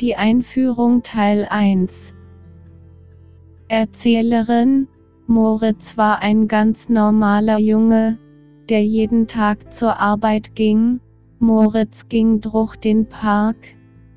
[0.00, 2.14] Die Einführung Teil 1
[3.68, 4.88] Erzählerin
[5.28, 8.18] Moritz war ein ganz normaler Junge,
[8.68, 10.98] der jeden Tag zur Arbeit ging.
[11.38, 13.56] Moritz ging durch den Park.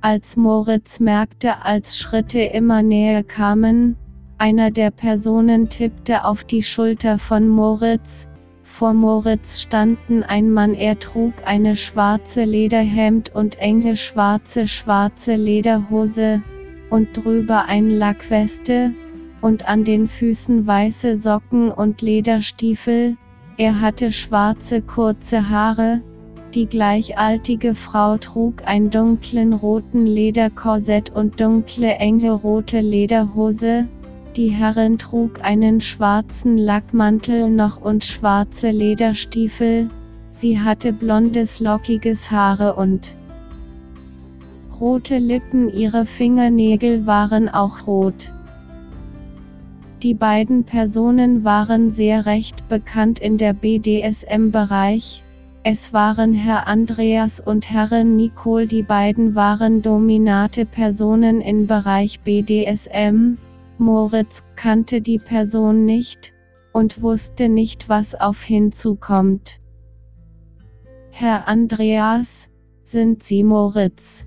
[0.00, 3.96] Als Moritz merkte, als Schritte immer näher kamen,
[4.38, 8.28] einer der Personen tippte auf die Schulter von Moritz,
[8.66, 16.42] vor Moritz standen ein Mann, er trug eine schwarze Lederhemd und enge schwarze schwarze Lederhose,
[16.90, 18.92] und drüber ein Lackweste,
[19.40, 23.16] und an den Füßen weiße Socken und Lederstiefel,
[23.56, 26.02] er hatte schwarze kurze Haare,
[26.54, 33.88] die gleichaltige Frau trug ein dunklen roten Lederkorsett und dunkle enge rote Lederhose,
[34.36, 39.88] die Herrin trug einen schwarzen Lackmantel noch und schwarze Lederstiefel,
[40.30, 43.14] sie hatte blondes lockiges Haare und
[44.78, 48.30] rote Lippen, ihre Fingernägel waren auch rot.
[50.02, 55.22] Die beiden Personen waren sehr recht bekannt in der BDSM-Bereich,
[55.62, 63.38] es waren Herr Andreas und Herrin Nicole, die beiden waren dominante Personen im Bereich BDSM,
[63.78, 66.32] Moritz kannte die Person nicht
[66.72, 69.60] und wusste nicht, was auf hinzukommt.
[71.10, 72.48] Herr Andreas,
[72.84, 74.26] sind Sie Moritz?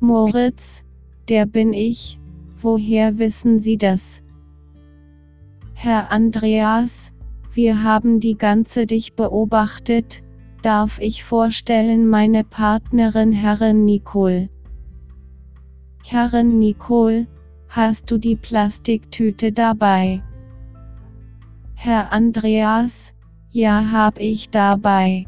[0.00, 0.84] Moritz,
[1.28, 2.18] der bin ich,
[2.60, 4.22] woher wissen Sie das?
[5.74, 7.12] Herr Andreas,
[7.52, 10.22] wir haben die ganze dich beobachtet,
[10.62, 14.48] darf ich vorstellen meine Partnerin Herrin Nicole.
[16.04, 17.26] Herrin Nicole,
[17.68, 20.22] Hast du die Plastiktüte dabei?
[21.74, 23.12] Herr Andreas,
[23.50, 25.26] ja hab ich dabei.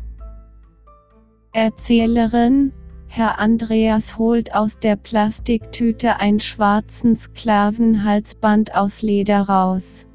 [1.52, 2.72] Erzählerin,
[3.08, 10.06] Herr Andreas holt aus der Plastiktüte ein schwarzen Sklavenhalsband aus Leder raus.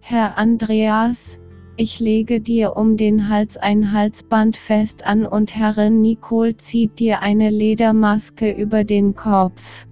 [0.00, 1.38] Herr Andreas,
[1.76, 7.20] ich lege dir um den Hals ein Halsband fest an und Herrin Nicole zieht dir
[7.20, 9.86] eine Ledermaske über den Kopf.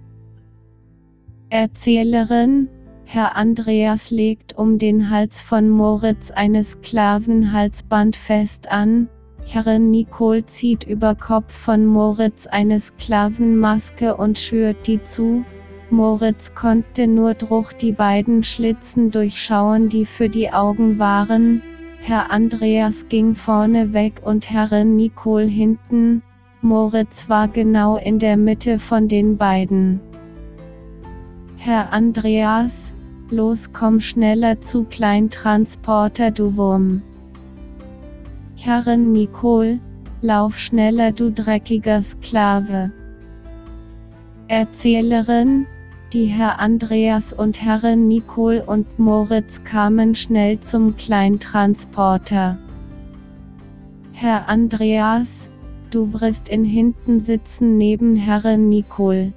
[1.51, 2.69] Erzählerin,
[3.03, 9.09] Herr Andreas legt um den Hals von Moritz eine Sklavenhalsband fest an,
[9.43, 15.43] Herrin Nicole zieht über Kopf von Moritz eine Sklavenmaske und schürt die zu,
[15.89, 21.61] Moritz konnte nur durch die beiden Schlitzen durchschauen, die für die Augen waren,
[21.99, 26.23] Herr Andreas ging vorne weg und Herrin Nicole hinten,
[26.61, 29.99] Moritz war genau in der Mitte von den beiden.
[31.63, 32.91] Herr Andreas,
[33.29, 37.03] los komm schneller zu Kleintransporter du Wurm.
[38.55, 39.79] Herrin Nicole,
[40.23, 42.91] lauf schneller du dreckiger Sklave.
[44.47, 45.67] Erzählerin,
[46.13, 52.57] die Herr Andreas und Herrin Nicole und Moritz kamen schnell zum Kleintransporter.
[54.13, 55.47] Herr Andreas,
[55.91, 59.33] du wirst in hinten sitzen neben Herrin Nicole.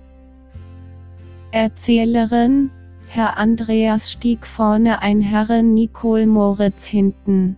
[1.54, 2.72] Erzählerin,
[3.06, 7.56] Herr Andreas stieg vorne ein Herrin Nicole Moritz hinten.